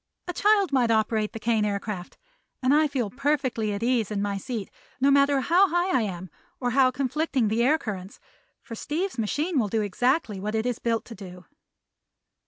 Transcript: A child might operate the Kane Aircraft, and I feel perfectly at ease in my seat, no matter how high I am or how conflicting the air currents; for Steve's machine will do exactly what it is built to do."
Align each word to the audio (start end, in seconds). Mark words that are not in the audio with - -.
A 0.27 0.33
child 0.33 0.73
might 0.73 0.89
operate 0.89 1.31
the 1.31 1.39
Kane 1.39 1.63
Aircraft, 1.63 2.17
and 2.63 2.73
I 2.73 2.87
feel 2.87 3.11
perfectly 3.11 3.71
at 3.71 3.83
ease 3.83 4.09
in 4.09 4.19
my 4.19 4.35
seat, 4.35 4.71
no 4.99 5.11
matter 5.11 5.41
how 5.41 5.69
high 5.69 5.95
I 5.95 6.01
am 6.01 6.31
or 6.59 6.71
how 6.71 6.89
conflicting 6.89 7.49
the 7.49 7.61
air 7.63 7.77
currents; 7.77 8.19
for 8.63 8.73
Steve's 8.73 9.19
machine 9.19 9.59
will 9.59 9.67
do 9.69 9.83
exactly 9.83 10.39
what 10.39 10.55
it 10.55 10.65
is 10.65 10.79
built 10.79 11.05
to 11.05 11.13
do." 11.13 11.45